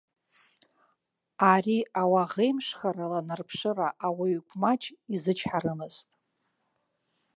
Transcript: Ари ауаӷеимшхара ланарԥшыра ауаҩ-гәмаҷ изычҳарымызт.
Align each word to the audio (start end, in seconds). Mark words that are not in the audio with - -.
Ари 1.51 1.79
ауаӷеимшхара 2.01 3.05
ланарԥшыра 3.11 3.87
ауаҩ-гәмаҷ 4.05 4.81
изычҳарымызт. 5.13 6.07